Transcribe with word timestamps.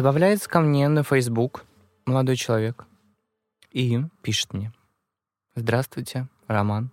Добавляется 0.00 0.48
ко 0.48 0.60
мне 0.60 0.88
на 0.88 1.02
Facebook 1.02 1.66
молодой 2.06 2.36
человек 2.36 2.86
и 3.70 4.02
пишет 4.22 4.54
мне. 4.54 4.72
Здравствуйте, 5.54 6.26
Роман. 6.46 6.90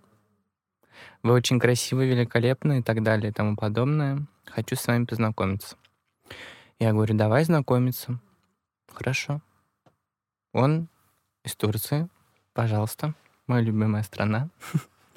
Вы 1.22 1.32
очень 1.32 1.58
красивый, 1.58 2.06
великолепный 2.06 2.80
и 2.80 2.82
так 2.82 3.02
далее 3.02 3.30
и 3.30 3.32
тому 3.32 3.56
подобное. 3.56 4.26
Хочу 4.44 4.76
с 4.76 4.86
вами 4.86 5.06
познакомиться. 5.06 5.76
Я 6.78 6.92
говорю, 6.92 7.16
давай 7.16 7.44
знакомиться. 7.44 8.20
Хорошо. 8.92 9.40
Он 10.52 10.90
из 11.44 11.56
Турции. 11.56 12.10
Пожалуйста. 12.52 13.14
Моя 13.46 13.62
любимая 13.62 14.02
страна. 14.02 14.50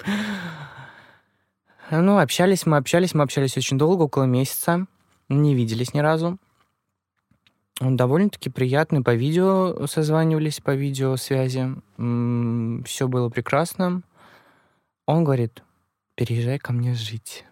Ну, 1.90 2.18
общались 2.18 2.64
мы, 2.64 2.78
общались, 2.78 3.12
мы 3.12 3.22
общались 3.22 3.58
очень 3.58 3.76
долго, 3.76 4.04
около 4.04 4.24
месяца. 4.24 4.86
Не 5.28 5.54
виделись 5.54 5.92
ни 5.92 5.98
разу. 5.98 6.38
Довольно-таки 7.84 8.48
приятный. 8.48 9.02
По 9.02 9.14
видео 9.14 9.86
созванивались, 9.88 10.60
по 10.60 10.72
видеосвязи. 10.72 11.74
Все 12.86 13.08
было 13.08 13.28
прекрасно. 13.28 14.02
Он 15.06 15.24
говорит, 15.24 15.64
переезжай 16.14 16.60
ко 16.60 16.72
мне 16.72 16.94
жить. 16.94 17.44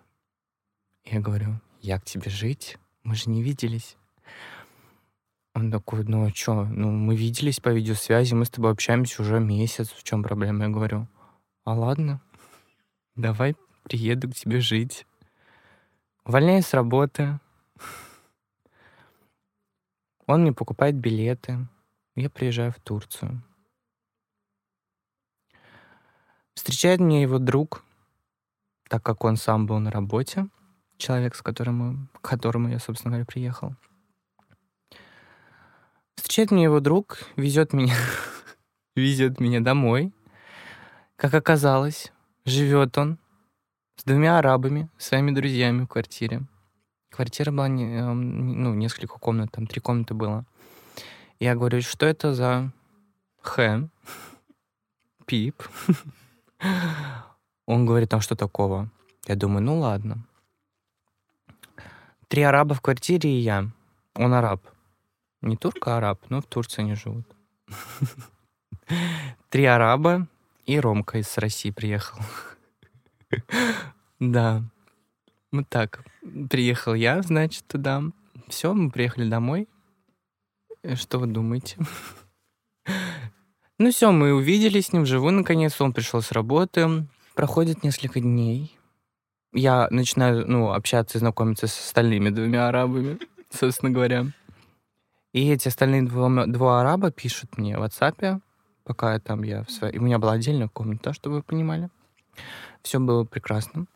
Я 1.05 1.19
говорю, 1.19 1.61
я 1.81 1.99
к 1.99 2.05
тебе 2.05 2.31
жить? 2.31 2.79
Мы 3.03 3.17
же 3.17 3.29
не 3.29 3.43
виделись. 3.43 3.97
Он 5.53 5.73
такой, 5.73 6.05
ну 6.05 6.29
а 6.29 6.31
что, 6.31 6.65
ну 6.65 6.93
мы 6.93 7.17
виделись 7.17 7.59
по 7.59 7.71
видеосвязи, 7.71 8.35
мы 8.35 8.45
с 8.45 8.51
тобой 8.51 8.71
общаемся 8.71 9.21
уже 9.21 9.41
месяц, 9.41 9.91
в 9.91 10.05
чем 10.05 10.23
проблема? 10.23 10.67
Я 10.67 10.71
говорю, 10.71 11.09
а 11.65 11.75
ладно, 11.75 12.21
давай 13.17 13.57
приеду 13.83 14.31
к 14.31 14.35
тебе 14.35 14.61
жить. 14.61 15.07
Увольняюсь 16.25 16.67
с 16.67 16.75
работы. 16.75 17.41
Он 20.31 20.43
мне 20.43 20.53
покупает 20.53 20.95
билеты. 20.95 21.67
Я 22.15 22.31
приезжаю 22.31 22.71
в 22.71 22.79
Турцию. 22.79 23.43
Встречает 26.55 27.01
меня 27.01 27.23
его 27.23 27.41
друг, 27.41 27.83
так 28.89 29.03
как 29.03 29.25
он 29.25 29.37
сам 29.37 29.67
был 29.67 29.81
на 29.81 29.91
работе, 29.91 30.47
человек, 30.99 31.35
с 31.35 31.43
которым, 31.43 32.11
к 32.13 32.21
которому 32.21 32.69
я, 32.69 32.79
собственно 32.79 33.11
говоря, 33.11 33.27
приехал. 33.27 33.75
Встречает 36.15 36.53
меня 36.53 36.65
его 36.65 36.79
друг, 36.79 37.19
везет 37.35 37.73
меня, 37.73 37.97
везет 38.95 39.41
меня 39.41 39.59
домой. 39.59 40.13
Как 41.17 41.35
оказалось, 41.35 42.13
живет 42.45 42.97
он 42.99 43.19
с 43.97 44.05
двумя 44.05 44.39
арабами, 44.39 44.91
своими 44.97 45.33
друзьями 45.33 45.83
в 45.83 45.89
квартире. 45.89 46.43
Квартира 47.11 47.51
была, 47.51 47.69
эм, 47.69 48.63
ну, 48.63 48.75
несколько 48.75 49.19
комнат, 49.19 49.51
там 49.51 49.67
три 49.67 49.81
комнаты 49.81 50.15
было. 50.15 50.45
Я 51.39 51.55
говорю, 51.55 51.83
что 51.83 52.07
это 52.07 52.35
за 52.35 52.71
Х? 53.43 53.89
Пип. 55.27 55.63
Он 57.67 57.87
говорит, 57.87 58.13
а 58.15 58.21
что 58.21 58.37
такого? 58.37 58.89
Я 59.27 59.37
думаю, 59.37 59.63
ну 59.63 59.79
ладно. 59.79 60.25
Три 62.29 62.43
араба 62.43 62.75
в 62.75 62.81
квартире 62.81 63.31
и 63.31 63.41
я. 63.41 63.69
Он 64.15 64.35
араб. 64.35 64.63
Не 65.43 65.57
турк, 65.57 65.87
а 65.89 65.97
араб, 65.97 66.21
но 66.29 66.41
в 66.41 66.47
Турции 66.47 66.83
они 66.83 66.95
живут. 66.95 67.27
Три 69.49 69.65
араба 69.65 70.27
и 70.67 70.79
Ромка 70.79 71.19
из 71.19 71.37
России 71.39 71.71
приехал. 71.71 72.19
Да. 74.21 74.63
Вот 75.53 75.69
так. 75.69 76.05
Приехал 76.49 76.95
я, 76.95 77.23
значит, 77.23 77.67
туда. 77.67 78.03
Все, 78.49 78.73
мы 78.73 78.91
приехали 78.91 79.29
домой. 79.29 79.69
Э, 80.83 80.95
что 80.95 81.19
вы 81.19 81.27
думаете? 81.27 81.77
Ну 83.79 83.91
все, 83.91 84.13
мы 84.13 84.35
увиделись 84.35 84.87
с 84.87 84.93
ним 84.93 85.03
вживую, 85.03 85.33
наконец. 85.33 85.81
Он 85.81 85.93
пришел 85.93 86.21
с 86.21 86.33
работы. 86.33 87.07
Проходит 87.35 87.83
несколько 87.83 88.21
дней. 88.21 88.77
Я 89.53 89.89
начинаю, 89.91 90.47
ну, 90.47 90.73
общаться 90.73 91.19
и 91.19 91.21
знакомиться 91.21 91.67
с 91.67 91.87
остальными 91.87 92.31
двумя 92.31 92.69
арабами, 92.69 93.19
собственно 93.51 93.91
говоря. 93.91 94.27
И 95.33 95.49
эти 95.49 95.69
остальные 95.69 96.03
два, 96.03 96.47
два 96.47 96.81
араба 96.81 97.11
пишут 97.11 97.57
мне 97.57 97.79
в 97.79 97.83
WhatsApp, 97.83 98.41
пока 98.85 99.19
там 99.19 99.43
я 99.43 99.65
в 99.65 99.71
своей... 99.71 99.99
У 99.99 100.03
меня 100.03 100.19
была 100.19 100.33
отдельная 100.33 100.69
комната, 100.69 101.13
чтобы 101.13 101.37
вы 101.37 101.43
понимали. 101.43 101.89
Все 102.83 103.01
было 103.01 103.25
прекрасно. 103.25 103.87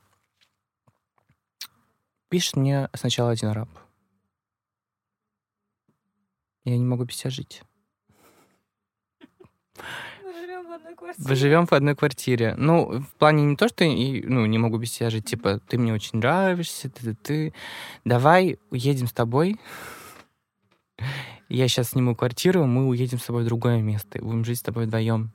Пишет 2.34 2.56
мне 2.56 2.88
сначала 2.94 3.30
один 3.30 3.50
араб. 3.50 3.68
Я 6.64 6.76
не 6.76 6.84
могу 6.84 7.04
без 7.04 7.18
тебя 7.18 7.30
жить. 7.30 7.62
Мы 10.20 11.36
живем 11.36 11.64
в 11.66 11.72
одной 11.72 11.94
квартире. 11.94 12.56
Ну, 12.56 12.98
в 13.02 13.14
плане 13.20 13.44
не 13.44 13.54
то, 13.54 13.68
что 13.68 13.84
и, 13.84 14.26
ну, 14.26 14.46
не 14.46 14.58
могу 14.58 14.78
без 14.78 14.90
тебя 14.90 15.10
жить, 15.10 15.26
типа, 15.26 15.60
ты 15.60 15.78
мне 15.78 15.94
очень 15.94 16.18
нравишься, 16.18 16.90
ты, 16.90 17.04
ты, 17.04 17.14
ты. 17.14 17.54
Давай 18.04 18.58
уедем 18.70 19.06
с 19.06 19.12
тобой 19.12 19.60
я 21.48 21.68
сейчас 21.68 21.90
сниму 21.90 22.16
квартиру, 22.16 22.66
мы 22.66 22.88
уедем 22.88 23.20
с 23.20 23.26
тобой 23.26 23.44
в 23.44 23.46
другое 23.46 23.80
место, 23.80 24.18
будем 24.20 24.44
жить 24.44 24.58
с 24.58 24.62
тобой 24.62 24.86
вдвоем. 24.86 25.30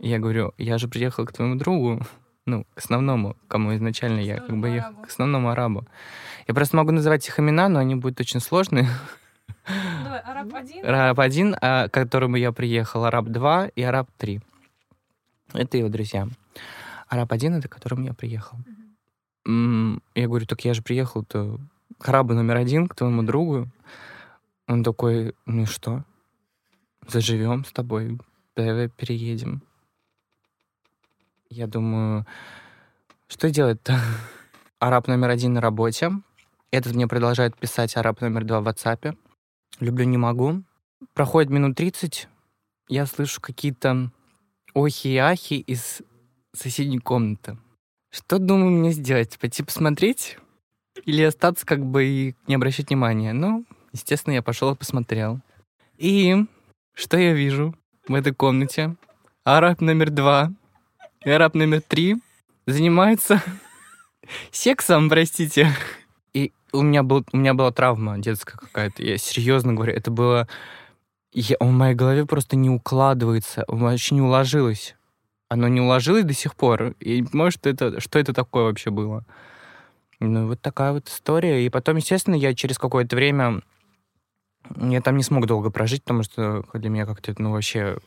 Я 0.00 0.18
говорю, 0.18 0.52
я 0.58 0.76
же 0.76 0.86
приехал 0.86 1.24
к 1.24 1.32
твоему 1.32 1.54
другу, 1.54 2.02
ну, 2.46 2.64
к 2.74 2.78
основному, 2.78 3.36
кому 3.48 3.74
изначально 3.74 4.20
я 4.20 4.36
как 4.36 4.56
бы 4.56 4.68
ехал, 4.68 4.94
к 5.02 5.08
основному 5.08 5.50
арабу. 5.50 5.86
Я 6.46 6.54
просто 6.54 6.76
могу 6.76 6.92
называть 6.92 7.26
их 7.26 7.38
имена, 7.38 7.68
но 7.68 7.78
они 7.78 7.94
будут 7.94 8.20
очень 8.20 8.40
сложные. 8.40 8.88
Давай, 9.66 10.20
араб 10.20 10.54
один. 10.54 10.86
Араб 10.86 11.20
один, 11.20 11.56
а, 11.60 11.88
к 11.88 11.94
которому 11.94 12.36
я 12.36 12.52
приехал, 12.52 13.04
араб 13.04 13.26
два 13.26 13.68
и 13.68 13.82
араб 13.82 14.10
три. 14.18 14.40
Это 15.52 15.78
его 15.78 15.88
друзья. 15.88 16.28
Араб 17.08 17.32
один, 17.32 17.54
это 17.54 17.68
к 17.68 17.72
которому 17.72 18.04
я 18.04 18.12
приехал. 18.12 18.58
Я 19.46 20.26
говорю, 20.26 20.46
так 20.46 20.64
я 20.64 20.74
же 20.74 20.82
приехал-то 20.82 21.60
к 21.98 22.08
арабу 22.08 22.34
номер 22.34 22.56
один, 22.56 22.88
к 22.88 22.94
твоему 22.94 23.22
другу. 23.22 23.68
Он 24.66 24.82
такой, 24.82 25.34
ну 25.44 25.62
и 25.62 25.66
что? 25.66 26.04
Заживем 27.06 27.64
с 27.64 27.72
тобой, 27.72 28.18
давай 28.56 28.88
переедем. 28.88 29.62
Я 31.48 31.66
думаю, 31.66 32.26
что 33.28 33.50
делать-то? 33.50 33.98
Араб 34.78 35.08
номер 35.08 35.30
один 35.30 35.54
на 35.54 35.60
работе. 35.60 36.10
Этот 36.70 36.94
мне 36.94 37.06
продолжает 37.06 37.56
писать 37.56 37.96
араб 37.96 38.20
номер 38.20 38.44
два 38.44 38.60
в 38.60 38.68
WhatsApp. 38.68 39.16
Люблю, 39.80 40.04
не 40.04 40.18
могу. 40.18 40.62
Проходит 41.12 41.50
минут 41.50 41.76
30, 41.76 42.28
я 42.88 43.06
слышу 43.06 43.40
какие-то 43.40 44.10
охи 44.74 45.14
и 45.14 45.16
ахи 45.16 45.54
из 45.54 46.02
соседней 46.52 46.98
комнаты. 46.98 47.58
Что, 48.10 48.38
думаю, 48.38 48.70
мне 48.70 48.92
сделать? 48.92 49.38
Пойти 49.38 49.62
посмотреть? 49.62 50.38
Или 51.04 51.22
остаться 51.22 51.66
как 51.66 51.84
бы 51.84 52.04
и 52.04 52.36
не 52.46 52.54
обращать 52.54 52.88
внимания? 52.88 53.32
Ну, 53.32 53.64
Естественно, 53.94 54.34
я 54.34 54.42
пошел 54.42 54.72
и 54.72 54.76
посмотрел. 54.76 55.38
И 55.98 56.34
что 56.94 57.16
я 57.16 57.32
вижу 57.32 57.76
в 58.08 58.14
этой 58.14 58.34
комнате? 58.34 58.96
Араб 59.44 59.80
номер 59.80 60.10
два 60.10 60.52
и 61.24 61.30
номер 61.54 61.80
три 61.80 62.16
занимаются 62.66 63.42
сексом, 64.50 65.08
простите. 65.08 65.68
И 66.34 66.52
у 66.72 66.82
меня, 66.82 67.02
был, 67.02 67.24
у 67.32 67.36
меня 67.36 67.54
была 67.54 67.70
травма 67.72 68.18
детская 68.18 68.56
какая-то. 68.56 69.02
Я 69.02 69.16
серьезно 69.18 69.72
говорю, 69.72 69.94
это 69.94 70.10
было... 70.10 70.48
Я, 71.32 71.56
в 71.58 71.70
моей 71.70 71.94
голове 71.94 72.26
просто 72.26 72.56
не 72.56 72.70
укладывается, 72.70 73.64
вообще 73.66 74.14
не 74.14 74.20
уложилось. 74.20 74.94
Оно 75.48 75.66
не 75.68 75.80
уложилось 75.80 76.24
до 76.24 76.34
сих 76.34 76.54
пор. 76.54 76.94
И 77.00 77.24
что 77.50 77.70
это, 77.70 78.00
что 78.00 78.18
это 78.18 78.32
такое 78.32 78.64
вообще 78.64 78.90
было. 78.90 79.24
Ну, 80.20 80.46
вот 80.46 80.60
такая 80.60 80.92
вот 80.92 81.08
история. 81.08 81.64
И 81.64 81.70
потом, 81.70 81.96
естественно, 81.96 82.34
я 82.34 82.54
через 82.54 82.78
какое-то 82.78 83.16
время 83.16 83.62
я 84.76 85.00
там 85.00 85.16
не 85.16 85.22
смог 85.22 85.46
долго 85.46 85.70
прожить, 85.70 86.02
потому 86.02 86.22
что 86.22 86.64
для 86.72 86.90
меня 86.90 87.06
как-то, 87.06 87.34
ну, 87.38 87.52
вообще... 87.52 87.98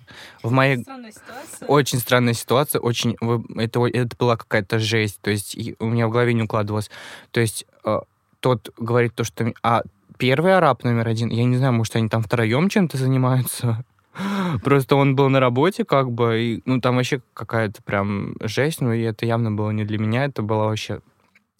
В 0.43 0.51
моей... 0.51 0.81
Странная 0.81 1.11
ситуация. 1.11 1.67
Очень 1.67 1.99
странная 1.99 2.33
ситуация, 2.33 2.79
очень... 2.79 3.15
Это, 3.55 3.85
это 3.85 4.15
была 4.17 4.37
какая-то 4.37 4.79
жесть, 4.79 5.21
то 5.21 5.29
есть 5.29 5.57
у 5.79 5.85
меня 5.85 6.07
в 6.07 6.11
голове 6.11 6.33
не 6.33 6.43
укладывалось. 6.43 6.89
То 7.31 7.39
есть 7.39 7.65
э, 7.85 7.99
тот 8.39 8.73
говорит 8.77 9.13
то, 9.15 9.23
что... 9.23 9.53
А 9.63 9.83
первый 10.17 10.57
араб 10.57 10.83
номер 10.83 11.07
один, 11.07 11.29
я 11.29 11.45
не 11.45 11.57
знаю, 11.57 11.73
может, 11.73 11.95
они 11.95 12.09
там 12.09 12.23
втроем 12.23 12.69
чем-то 12.69 12.97
занимаются? 12.97 13.85
Просто 14.63 14.95
он 14.95 15.15
был 15.15 15.29
на 15.29 15.39
работе, 15.39 15.85
как 15.85 16.11
бы, 16.11 16.41
и, 16.41 16.61
ну, 16.65 16.81
там 16.81 16.95
вообще 16.95 17.21
какая-то 17.33 17.83
прям 17.83 18.35
жесть, 18.41 18.81
ну, 18.81 18.91
и 18.91 19.01
это 19.01 19.25
явно 19.25 19.51
было 19.51 19.69
не 19.71 19.85
для 19.85 19.99
меня, 19.99 20.25
это 20.25 20.41
было 20.41 20.65
вообще... 20.65 21.01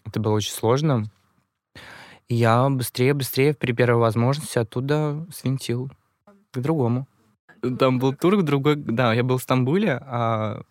Это 0.06 0.22
было 0.22 0.34
очень 0.34 0.54
сложно 0.54 1.10
я 2.30 2.70
быстрее-быстрее 2.70 3.54
при 3.54 3.72
первой 3.72 4.00
возможности 4.00 4.60
оттуда 4.60 5.26
свинтил 5.34 5.92
к 6.52 6.60
другому. 6.60 7.08
Там 7.80 8.00
был 8.00 8.14
турк, 8.14 8.44
другой... 8.44 8.76
Да, 8.76 9.14
я 9.14 9.24
был 9.24 9.38
в 9.38 9.44
Стамбуле, 9.44 10.00
а 10.02 10.62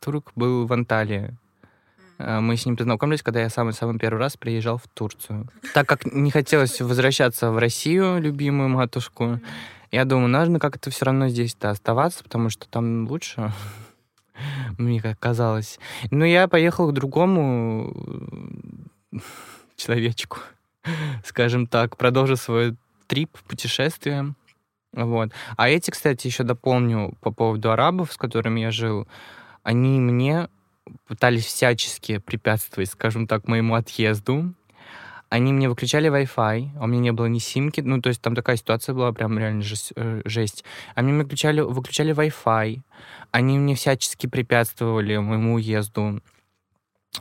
турк 0.00 0.32
был 0.34 0.66
в 0.66 0.72
Анталии. 0.72 1.36
Э, 2.18 2.40
Мы 2.40 2.56
с 2.56 2.64
ним 2.66 2.76
познакомились, 2.76 3.22
когда 3.22 3.40
я 3.40 3.50
самый-самый 3.50 3.98
первый 3.98 4.18
раз 4.18 4.36
приезжал 4.36 4.78
в 4.78 4.88
Турцию. 4.88 5.48
Так 5.74 5.88
как 5.88 6.06
не 6.06 6.30
хотелось 6.30 6.80
возвращаться 6.80 7.50
в 7.50 7.58
Россию, 7.58 8.20
любимую 8.20 8.68
матушку, 8.68 9.40
я 9.90 10.04
думаю, 10.04 10.28
нужно 10.28 10.58
как-то 10.58 10.90
все 10.90 11.04
равно 11.04 11.28
здесь-то 11.28 11.70
оставаться, 11.70 12.24
потому 12.24 12.50
что 12.50 12.68
там 12.68 13.06
лучше, 13.06 13.52
мне 14.78 15.00
как 15.00 15.18
казалось. 15.18 15.78
Но 16.10 16.24
я 16.24 16.48
поехал 16.48 16.88
к 16.90 16.94
другому 16.94 17.92
э, 19.12 19.18
человечку, 19.76 20.38
скажем 21.24 21.66
так, 21.66 21.96
продолжил 21.96 22.36
свой 22.36 22.76
трип, 23.06 23.36
путешествие. 23.48 24.34
Вот. 24.92 25.30
А 25.56 25.68
эти, 25.68 25.90
кстати, 25.90 26.26
еще 26.26 26.44
дополню 26.44 27.14
по 27.20 27.32
поводу 27.32 27.72
арабов, 27.72 28.12
с 28.12 28.16
которыми 28.16 28.60
я 28.60 28.70
жил, 28.70 29.08
они 29.62 29.98
мне 29.98 30.48
пытались 31.06 31.46
всячески 31.46 32.18
препятствовать, 32.18 32.90
скажем 32.90 33.26
так, 33.26 33.48
моему 33.48 33.74
отъезду. 33.74 34.54
Они 35.30 35.52
мне 35.52 35.68
выключали 35.68 36.08
Wi-Fi, 36.10 36.76
а 36.78 36.84
у 36.84 36.86
меня 36.86 37.00
не 37.00 37.12
было 37.12 37.26
ни 37.26 37.38
симки, 37.38 37.80
ну, 37.80 38.00
то 38.00 38.08
есть 38.08 38.20
там 38.20 38.36
такая 38.36 38.56
ситуация 38.56 38.94
была 38.94 39.12
прям 39.12 39.36
реально 39.36 39.62
жесть. 39.62 39.92
э. 39.96 40.22
Они 40.94 41.12
мне 41.12 41.24
выключали, 41.24 41.60
выключали 41.60 42.14
Wi-Fi, 42.14 42.82
они 43.32 43.58
мне 43.58 43.74
всячески 43.74 44.28
препятствовали 44.28 45.16
моему 45.16 45.54
уезду, 45.54 46.20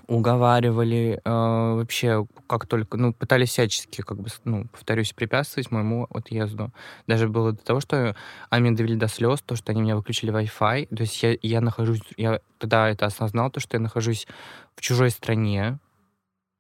уговаривали, 0.08 1.22
э, 1.24 1.30
вообще 1.30 2.26
как 2.48 2.68
только, 2.68 2.98
ну, 2.98 3.14
пытались 3.14 3.50
всячески, 3.50 4.02
как 4.02 4.20
бы, 4.20 4.30
ну, 4.44 4.66
повторюсь, 4.68 5.14
препятствовать 5.14 5.72
моему 5.72 6.08
отъезду. 6.10 6.72
Даже 7.08 7.28
было 7.28 7.54
до 7.54 7.64
того, 7.64 7.80
что 7.80 8.16
они 8.50 8.64
меня 8.66 8.78
довели 8.78 8.96
до 8.96 9.08
слез, 9.08 9.42
то, 9.42 9.56
что 9.56 9.72
они 9.72 9.82
меня 9.82 9.96
выключили 9.96 10.34
Wi-Fi. 10.34 10.96
То 10.96 11.02
есть 11.02 11.22
я, 11.24 11.38
я 11.42 11.62
нахожусь, 11.62 12.02
я 12.18 12.40
тогда 12.58 12.90
это 12.90 13.06
осознал, 13.06 13.50
то, 13.52 13.60
что 13.60 13.78
я 13.78 13.82
нахожусь 13.82 14.28
в 14.76 14.82
чужой 14.82 15.10
стране, 15.10 15.80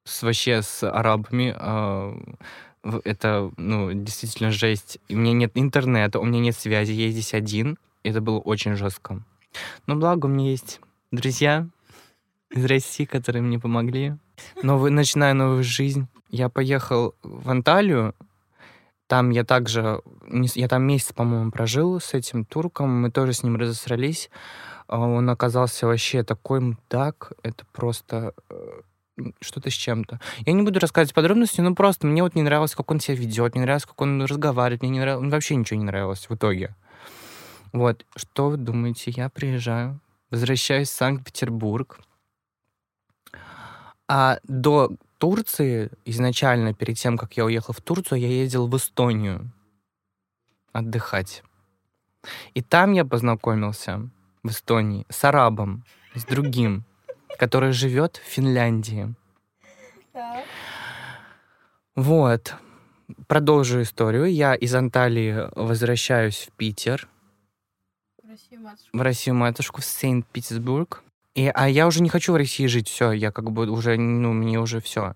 с, 0.06 0.24
вообще 0.24 0.62
с 0.62 0.83
арабами. 0.83 1.56
э, 1.57 3.00
это, 3.06 3.51
ну, 3.57 3.94
действительно 3.94 4.51
жесть. 4.51 5.00
У 5.09 5.15
меня 5.15 5.33
нет 5.33 5.51
интернета, 5.56 6.19
у 6.19 6.25
меня 6.25 6.39
нет 6.39 6.56
связи, 6.56 6.91
я 6.91 7.09
здесь 7.09 7.33
один. 7.33 7.77
И 8.03 8.09
это 8.09 8.19
было 8.19 8.39
очень 8.39 8.75
жестко. 8.75 9.24
Но 9.88 9.95
благо 9.95 10.25
у 10.25 10.29
меня 10.29 10.50
есть 10.50 10.81
друзья 11.12 11.68
из 12.53 12.65
России, 12.65 13.05
которые 13.05 13.41
мне 13.41 13.59
помогли. 13.59 14.15
Новый, 14.61 14.91
начинаю 14.91 15.35
новую 15.35 15.63
жизнь. 15.63 16.07
Я 16.29 16.50
поехал 16.50 17.15
в 17.23 17.50
Анталию. 17.50 18.15
Там 19.07 19.31
я 19.31 19.44
также... 19.44 20.01
Я 20.55 20.67
там 20.67 20.83
месяц, 20.83 21.13
по-моему, 21.13 21.51
прожил 21.51 22.00
с 22.00 22.13
этим 22.13 22.45
турком. 22.45 22.89
Мы 23.01 23.11
тоже 23.11 23.33
с 23.33 23.44
ним 23.44 23.57
разосрались. 23.57 24.29
А 24.88 25.00
Он 25.00 25.29
оказался 25.29 25.88
вообще 25.88 26.23
такой 26.23 26.59
мудак. 26.59 27.33
Это 27.41 27.65
просто 27.71 28.33
э, 28.50 28.81
что-то 29.41 29.69
с 29.69 29.73
чем-то. 29.73 30.19
Я 30.45 30.53
не 30.53 30.63
буду 30.63 30.79
рассказывать 30.79 31.13
подробности, 31.13 31.61
но 31.61 31.75
просто 31.75 32.07
мне 32.07 32.23
вот 32.23 32.35
не 32.35 32.41
нравилось, 32.41 32.75
как 32.75 32.89
он 32.91 33.00
себя 33.00 33.15
ведет, 33.15 33.55
не 33.55 33.61
нравилось, 33.61 33.85
как 33.85 34.00
он 34.01 34.23
разговаривает, 34.23 34.81
мне 34.81 34.91
не 34.91 35.00
нравилось, 35.00 35.31
вообще 35.31 35.55
ничего 35.55 35.79
не 35.79 35.85
нравилось 35.85 36.27
в 36.29 36.35
итоге. 36.35 36.75
Вот, 37.71 38.05
что 38.15 38.50
вы 38.50 38.57
думаете? 38.57 39.11
Я 39.11 39.29
приезжаю, 39.29 40.00
возвращаюсь 40.29 40.89
в 40.89 40.94
Санкт-Петербург, 40.94 42.00
а 44.15 44.38
до 44.44 44.92
Турции, 45.18 45.89
изначально, 46.06 46.75
перед 46.75 46.98
тем, 46.98 47.18
как 47.18 47.36
я 47.36 47.45
уехал 47.45 47.74
в 47.74 47.81
Турцию, 47.81 48.19
я 48.19 48.27
ездил 48.27 48.68
в 48.68 48.77
Эстонию 48.77 49.51
отдыхать. 50.71 51.42
И 52.54 52.62
там 52.62 52.92
я 52.94 53.06
познакомился 53.06 54.07
в 54.44 54.50
Эстонии 54.50 55.07
с 55.10 55.24
арабом, 55.24 55.83
с 56.13 56.25
другим, 56.25 56.83
который 57.39 57.71
живет 57.71 58.18
в 58.18 58.27
Финляндии. 58.30 59.15
Так. 60.12 60.45
Вот. 61.95 62.54
Продолжу 63.25 63.81
историю. 63.81 64.25
Я 64.25 64.54
из 64.54 64.75
Анталии 64.75 65.50
возвращаюсь 65.56 66.38
в 66.38 66.51
Питер, 66.51 67.07
В 68.21 68.30
Россию 68.30 68.62
матушка. 68.62 68.89
в 68.95 69.01
Россию 69.01 69.36
матушку, 69.38 69.81
в 69.81 69.86
Санкт-Петербург. 69.86 71.04
И, 71.35 71.51
а 71.53 71.68
я 71.68 71.88
уже 71.88 72.01
не 72.01 72.09
хочу 72.09 72.33
в 72.33 72.35
России 72.35 72.68
жить, 72.68 72.88
все, 72.88 73.12
я 73.12 73.31
как 73.31 73.51
бы 73.51 73.69
уже, 73.69 73.97
ну, 73.97 74.33
мне 74.33 74.59
уже 74.59 74.80
все. 74.81 75.15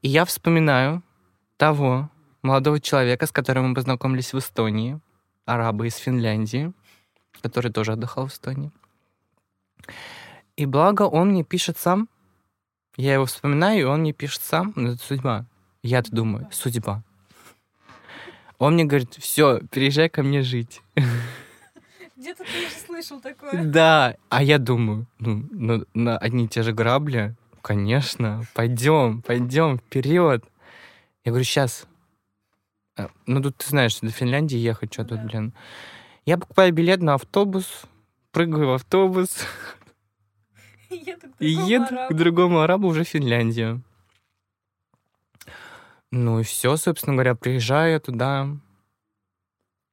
И 0.00 0.08
я 0.08 0.24
вспоминаю 0.24 1.02
того 1.58 2.08
молодого 2.42 2.80
человека, 2.80 3.26
с 3.26 3.32
которым 3.32 3.68
мы 3.68 3.74
познакомились 3.74 4.32
в 4.32 4.38
Эстонии, 4.38 4.98
араба 5.44 5.86
из 5.86 5.96
Финляндии, 5.96 6.72
который 7.42 7.70
тоже 7.70 7.92
отдыхал 7.92 8.26
в 8.26 8.32
Эстонии. 8.32 8.70
И 10.56 10.66
благо 10.66 11.02
он 11.02 11.30
мне 11.30 11.44
пишет 11.44 11.76
сам. 11.78 12.08
Я 12.96 13.14
его 13.14 13.26
вспоминаю, 13.26 13.80
и 13.80 13.84
он 13.84 14.00
мне 14.00 14.12
пишет 14.12 14.42
сам. 14.42 14.72
Ну, 14.76 14.92
это 14.92 15.02
судьба. 15.02 15.46
Я-то 15.82 16.10
думаю, 16.10 16.48
судьба. 16.52 17.02
Он 18.58 18.74
мне 18.74 18.84
говорит, 18.84 19.14
все, 19.14 19.60
переезжай 19.70 20.08
ко 20.08 20.22
мне 20.22 20.42
жить. 20.42 20.82
Где-то 22.20 22.44
ты 22.44 22.66
уже 22.66 22.76
слышал 22.86 23.20
такое. 23.20 23.64
Да, 23.64 24.14
а 24.28 24.42
я 24.42 24.58
думаю, 24.58 25.06
ну, 25.18 25.42
ну, 25.50 25.84
на 25.94 26.18
одни 26.18 26.44
и 26.44 26.48
те 26.48 26.62
же 26.62 26.72
грабли, 26.74 27.34
конечно, 27.62 28.42
пойдем, 28.52 29.22
пойдем, 29.22 29.78
вперед. 29.78 30.44
Я 31.24 31.32
говорю, 31.32 31.44
сейчас. 31.44 31.86
Ну, 33.24 33.40
тут 33.40 33.56
ты 33.56 33.66
знаешь, 33.70 33.98
до 34.00 34.10
Финляндии 34.10 34.58
ехать, 34.58 34.92
что 34.92 35.04
тут, 35.04 35.18
Да. 35.22 35.24
блин. 35.28 35.54
Я 36.26 36.36
покупаю 36.36 36.74
билет 36.74 37.00
на 37.00 37.14
автобус, 37.14 37.84
прыгаю 38.32 38.68
в 38.68 38.72
автобус 38.74 39.38
Еду 40.90 41.26
к 41.30 41.40
и 41.40 41.54
другому 41.54 41.70
еду 41.70 41.84
арабу. 41.94 42.14
к 42.14 42.16
другому 42.18 42.60
арабу 42.60 42.88
уже 42.88 43.04
в 43.04 43.08
Финляндию. 43.08 43.82
Ну 46.10 46.40
и 46.40 46.42
все, 46.42 46.76
собственно 46.76 47.14
говоря, 47.14 47.34
приезжаю 47.34 47.98
туда. 48.00 48.48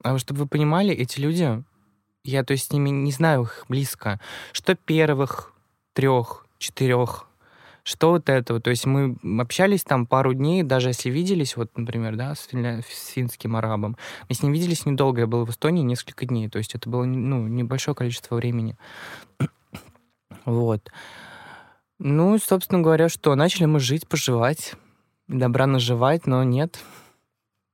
А 0.03 0.17
чтобы 0.17 0.41
вы 0.41 0.47
понимали, 0.47 0.93
эти 0.93 1.21
люди, 1.21 1.63
я 2.27 2.43
то 2.43 2.51
есть 2.51 2.65
с 2.65 2.71
ними 2.71 2.89
не 2.89 3.11
знаю 3.11 3.43
их 3.43 3.65
близко, 3.69 4.19
что 4.51 4.75
первых 4.75 5.53
трех, 5.93 6.45
четырех, 6.57 7.27
что 7.83 8.11
вот 8.11 8.29
этого. 8.29 8.59
То 8.59 8.69
есть 8.69 8.85
мы 8.85 9.17
общались 9.39 9.83
там 9.83 10.05
пару 10.05 10.33
дней, 10.33 10.63
даже 10.63 10.89
если 10.89 11.09
виделись, 11.09 11.55
вот, 11.55 11.75
например, 11.77 12.17
да, 12.17 12.35
с, 12.35 12.47
финля- 12.51 12.81
с 12.81 13.07
финским 13.07 13.55
арабом, 13.55 13.97
мы 14.27 14.35
с 14.35 14.43
ним 14.43 14.51
виделись 14.51 14.85
недолго, 14.85 15.21
я 15.21 15.27
был 15.27 15.45
в 15.45 15.49
Эстонии 15.49 15.83
несколько 15.83 16.25
дней, 16.25 16.49
то 16.49 16.57
есть 16.57 16.75
это 16.75 16.89
было, 16.89 17.05
ну, 17.05 17.47
небольшое 17.47 17.95
количество 17.95 18.35
времени. 18.35 18.77
Вот. 20.45 20.91
Ну, 21.99 22.37
собственно 22.37 22.81
говоря, 22.81 23.09
что 23.09 23.35
начали 23.35 23.65
мы 23.65 23.79
жить, 23.79 24.07
поживать, 24.07 24.75
добра 25.27 25.65
наживать, 25.65 26.25
но 26.27 26.43
нет, 26.43 26.79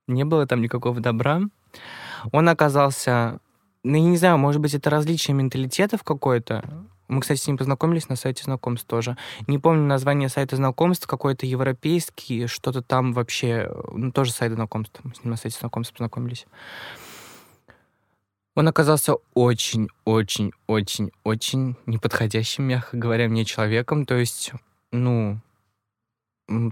не 0.07 0.23
было 0.23 0.47
там 0.47 0.61
никакого 0.61 0.99
добра. 0.99 1.41
Он 2.31 2.49
оказался, 2.49 3.39
ну, 3.83 3.95
я 3.97 4.03
не 4.03 4.17
знаю, 4.17 4.37
может 4.37 4.61
быть, 4.61 4.73
это 4.73 4.89
различие 4.89 5.35
менталитетов 5.35 6.03
какое-то. 6.03 6.63
Мы, 7.09 7.19
кстати, 7.19 7.39
с 7.39 7.47
ним 7.47 7.57
познакомились 7.57 8.07
на 8.07 8.15
сайте 8.15 8.43
знакомств 8.43 8.87
тоже. 8.87 9.17
Не 9.47 9.59
помню 9.59 9.83
название 9.83 10.29
сайта 10.29 10.55
знакомств, 10.55 11.05
какой-то 11.05 11.45
европейский, 11.45 12.47
что-то 12.47 12.81
там 12.81 13.11
вообще, 13.11 13.69
ну, 13.91 14.11
тоже 14.11 14.31
сайт 14.31 14.53
знакомств. 14.53 14.99
Мы 15.03 15.13
с 15.13 15.23
ним 15.23 15.31
на 15.31 15.37
сайте 15.37 15.59
знакомств 15.59 15.93
познакомились. 15.93 16.47
Он 18.55 18.67
оказался 18.67 19.15
очень, 19.33 19.89
очень, 20.05 20.53
очень, 20.67 21.11
очень 21.23 21.75
неподходящим, 21.85 22.63
мягко 22.63 22.95
говоря, 22.95 23.27
мне 23.27 23.45
человеком. 23.45 24.05
То 24.05 24.15
есть, 24.15 24.53
ну, 24.91 25.41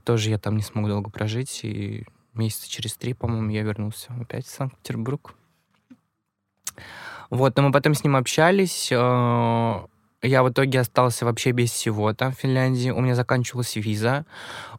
тоже 0.03 0.30
я 0.30 0.38
там 0.38 0.56
не 0.56 0.63
смог 0.63 0.88
долго 0.88 1.10
прожить. 1.10 1.60
И 1.63 2.06
месяца 2.34 2.70
через 2.70 2.96
три, 2.96 3.13
по-моему, 3.13 3.50
я 3.50 3.63
вернулся 3.63 4.13
опять 4.20 4.46
в 4.46 4.51
Санкт-Петербург. 4.51 5.36
Вот, 7.29 7.55
но 7.57 7.63
мы 7.63 7.71
потом 7.71 7.93
с 7.93 8.03
ним 8.03 8.15
общались. 8.15 8.89
э, 8.91 9.85
Я 10.23 10.43
в 10.43 10.49
итоге 10.49 10.81
остался 10.81 11.25
вообще 11.25 11.51
без 11.51 11.71
всего 11.71 12.13
там 12.13 12.31
в 12.31 12.35
Финляндии. 12.35 12.91
У 12.91 13.01
меня 13.01 13.15
заканчивалась 13.15 13.75
виза. 13.75 14.25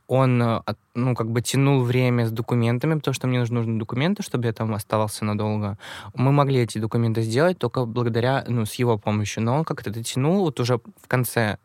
Он, 0.07 0.43
э, 0.43 0.61
ну, 0.95 1.15
как 1.15 1.31
бы 1.31 1.41
тянул 1.43 1.83
время 1.83 2.27
с 2.27 2.31
документами, 2.31 2.95
потому 2.95 3.15
что 3.15 3.27
мне 3.27 3.39
нужны 3.41 3.79
документы, 3.79 4.23
чтобы 4.23 4.47
я 4.47 4.53
там 4.53 4.75
оставался 4.75 5.25
надолго. 5.25 5.79
Мы 6.15 6.31
могли 6.33 6.61
эти 6.61 6.79
документы 6.79 7.23
сделать 7.23 7.59
только 7.59 7.87
благодаря, 7.87 8.45
ну, 8.49 8.67
с 8.67 8.75
его 8.75 8.99
помощью. 8.99 9.43
Но 9.43 9.57
он 9.57 9.65
как-то 9.65 9.91
дотянул, 9.91 10.45
вот 10.45 10.61
уже 10.61 10.77
в 10.77 11.09
конце. 11.09 11.57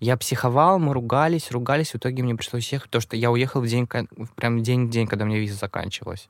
Я 0.00 0.16
психовал, 0.16 0.78
мы 0.78 0.92
ругались, 0.92 1.50
ругались. 1.50 1.92
В 1.92 1.96
итоге 1.96 2.22
мне 2.22 2.34
пришлось 2.34 2.70
ехать, 2.72 2.88
потому 2.88 3.02
что 3.02 3.16
я 3.16 3.30
уехал 3.30 3.60
в 3.62 3.66
день, 3.66 3.88
прям 4.36 4.62
день 4.62 4.86
в 4.86 4.90
день, 4.90 5.06
когда 5.06 5.24
у 5.24 5.28
меня 5.28 5.38
виза 5.40 5.56
заканчивалась. 5.56 6.28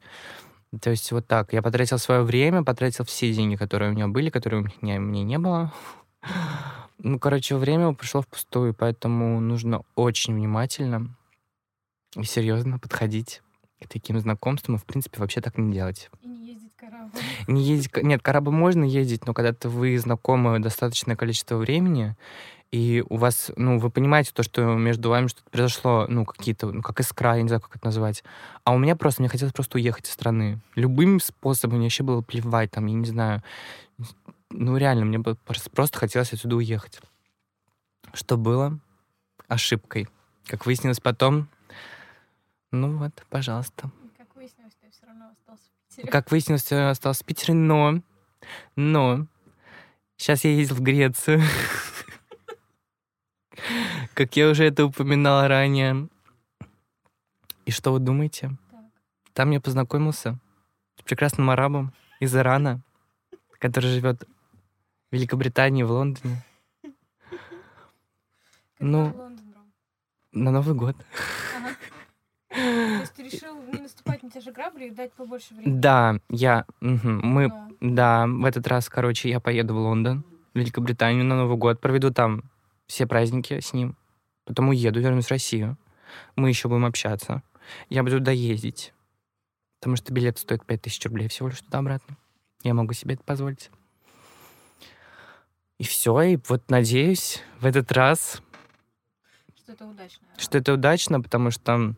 То 0.81 0.91
есть 0.91 1.13
вот 1.13 1.27
так. 1.27 1.53
Я 1.53 1.63
потратил 1.63 1.99
свое 1.99 2.23
время, 2.23 2.63
потратил 2.63 3.05
все 3.05 3.33
деньги, 3.33 3.57
которые 3.57 3.91
у 3.91 3.95
меня 3.95 4.09
были, 4.09 4.31
которые 4.31 4.63
у 4.63 4.67
меня, 4.83 5.01
мне 5.01 5.23
не 5.23 5.39
было. 5.39 5.73
Ну, 6.99 7.19
короче, 7.19 7.57
время 7.57 7.93
пришло 7.93 8.23
впустую, 8.23 8.73
поэтому 8.73 9.41
нужно 9.41 9.83
очень 9.95 10.35
внимательно 10.35 11.15
и 12.17 12.23
серьезно 12.25 12.79
подходить 12.79 13.43
к 13.81 13.89
таким 13.89 14.19
знакомствам, 14.19 14.77
и, 14.77 14.79
в 14.79 14.85
принципе, 14.85 15.21
вообще 15.21 15.41
так 15.41 15.59
не 15.59 15.73
делать. 15.73 16.11
И 16.23 16.29
не 16.29 16.47
ездить 16.47 16.73
кораблем. 16.77 17.11
Не 17.47 17.63
ездить... 17.63 17.97
Нет, 18.03 18.23
корабль 18.23 18.53
можно 18.53 18.85
ездить, 18.85 19.27
но 19.27 19.35
когда 19.35 19.53
ты 19.53 19.69
вы 19.69 19.99
знакомы 19.99 20.59
достаточное 20.61 21.17
количество 21.17 21.57
времени, 21.57 22.17
и 22.75 23.05
у 23.09 23.19
вас, 23.19 23.53
ну, 23.55 23.79
вы 23.79 23.89
понимаете 23.89 24.33
то, 24.35 24.43
что 24.43 24.75
между 24.75 25.09
вами 25.09 25.29
что-то 25.29 25.49
произошло, 25.49 26.07
ну, 26.09 26.25
какие-то, 26.25 26.67
ну, 26.67 26.83
как 26.83 26.99
искра, 26.99 27.37
я 27.37 27.43
не 27.43 27.47
знаю, 27.47 27.61
как 27.61 27.77
это 27.77 27.87
назвать. 27.87 28.25
А 28.65 28.73
у 28.73 28.79
меня 28.79 28.97
просто, 28.97 29.23
мне 29.23 29.29
хотелось 29.29 29.55
просто 29.55 29.79
уехать 29.79 30.09
из 30.09 30.13
страны. 30.13 30.59
Любым 30.75 31.21
способом 31.21 31.77
мне 31.77 31.87
вообще 31.87 32.03
было 32.03 32.21
плевать, 32.21 32.73
там, 32.73 32.87
я 32.87 32.95
не 32.95 33.07
знаю. 33.07 33.45
Ну, 34.51 34.77
реально, 34.77 35.05
мне 35.05 35.21
просто, 35.21 35.71
просто 35.71 36.01
хотелось 36.01 36.33
отсюда 36.33 36.57
уехать. 36.57 36.99
Что 38.13 38.37
было 38.37 38.77
ошибкой. 39.47 40.09
Как 40.47 40.67
выяснилось 40.67 40.99
потом, 40.99 41.47
ну 42.73 42.97
вот, 42.97 43.25
пожалуйста. 43.31 43.93
Как 44.19 44.35
выяснилось, 44.35 44.75
ты 44.81 44.91
все 44.91 45.07
равно 45.07 45.27
остался 45.31 45.63
в 45.63 45.89
Питере. 45.89 46.11
Как 46.11 46.31
выяснилось, 46.33 46.71
я 46.73 46.91
остался 46.91 47.23
в 47.23 47.27
Питере, 47.27 47.55
но... 47.55 48.01
Но... 48.75 49.29
Сейчас 50.17 50.43
я 50.43 50.51
ездил 50.51 50.77
в 50.77 50.81
Грецию. 50.81 51.41
Как 54.15 54.37
я 54.37 54.49
уже 54.49 54.65
это 54.65 54.85
упоминала 54.85 55.49
ранее. 55.49 56.09
И 57.67 57.71
что 57.71 57.93
вы 57.93 57.99
думаете? 57.99 58.51
Там 59.33 59.51
я 59.51 59.61
познакомился 59.61 60.39
с 60.99 61.03
прекрасным 61.03 61.51
арабом 61.51 61.93
из 62.21 62.35
Ирана, 62.37 62.81
который 63.59 63.91
живет 63.91 64.23
в 64.23 65.15
Великобритании, 65.15 65.83
в 65.83 65.91
Лондоне. 65.91 66.43
Ну. 68.81 69.31
На 70.33 70.51
Новый 70.51 70.75
год. 70.75 70.97
Ага. 71.57 71.77
То 72.51 73.01
есть 73.01 73.15
ты 73.15 73.23
решил 73.23 73.57
не 73.73 73.81
наступать 73.81 74.23
на 74.23 74.31
те 74.31 74.41
же 74.41 74.53
грабли 74.53 74.87
и 74.87 74.91
дать 74.91 75.13
побольше 75.13 75.55
времени? 75.55 75.79
Да, 75.81 76.19
я... 76.29 76.67
мгм, 76.81 77.21
Мы... 77.23 77.49
Но 77.49 77.95
Да, 77.95 78.27
в 78.27 78.45
этот 78.45 78.67
раз, 78.67 78.89
короче, 78.89 79.31
я 79.31 79.41
поеду 79.41 79.75
в 79.75 79.79
Лондон, 79.79 80.25
в 80.53 80.59
Великобританию 80.59 81.25
на 81.25 81.37
Новый 81.37 81.57
год, 81.57 81.81
проведу 81.81 82.11
там 82.13 82.43
все 82.87 83.07
праздники 83.07 83.61
с 83.61 83.73
ним. 83.73 83.97
Потом 84.45 84.69
уеду, 84.69 85.01
вернусь 85.01 85.27
в 85.27 85.31
Россию. 85.31 85.79
Мы 86.37 86.49
еще 86.49 86.69
будем 86.69 86.85
общаться. 86.85 87.43
Я 87.89 88.03
буду 88.03 88.19
туда 88.19 88.33
ездить. 88.33 88.93
Потому 89.81 89.97
что 89.97 90.13
билет 90.13 90.39
стоит 90.39 90.65
5000 90.65 91.07
рублей 91.07 91.29
всего 91.29 91.49
лишь 91.49 91.61
туда-обратно. 91.61 92.17
Я 92.63 92.75
могу 92.75 92.93
себе 92.93 93.15
это 93.15 93.25
позволить. 93.25 93.71
И 95.79 95.85
все, 95.85 96.21
и 96.23 96.39
вот 96.49 96.71
надеюсь 96.71 97.43
в 97.61 97.67
этот 97.67 97.91
раз, 97.93 98.41
Что 99.57 99.73
это 99.73 99.87
удачно. 99.87 100.27
что 100.37 100.59
это 100.59 100.73
удачно, 100.73 101.21
потому 101.21 101.51
что, 101.51 101.95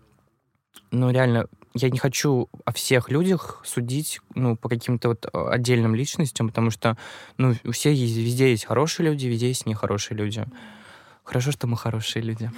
ну, 0.90 1.11
реально, 1.11 1.47
я 1.76 1.90
не 1.90 1.99
хочу 1.99 2.49
о 2.64 2.73
всех 2.73 3.11
людях 3.11 3.61
судить, 3.64 4.21
ну, 4.35 4.56
по 4.56 4.68
каким-то 4.68 5.09
вот 5.09 5.26
э, 5.26 5.49
отдельным 5.50 5.95
личностям, 5.95 6.49
потому 6.49 6.71
что, 6.71 6.97
ну, 7.38 7.54
у 7.64 7.73
всех 7.73 7.95
есть, 7.95 8.16
везде 8.16 8.50
есть 8.50 8.64
хорошие 8.64 9.11
люди, 9.11 9.26
везде 9.26 9.49
есть 9.49 9.66
нехорошие 9.66 10.16
люди. 10.16 10.45
Хорошо, 11.25 11.52
что 11.52 11.66
мы 11.66 11.76
хорошие 11.76 12.23
люди. 12.23 12.50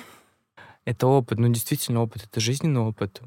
Это 0.84 1.06
опыт, 1.06 1.38
ну, 1.38 1.48
действительно 1.48 2.02
опыт, 2.02 2.24
это 2.24 2.40
жизненный 2.40 2.80
опыт. 2.80 3.20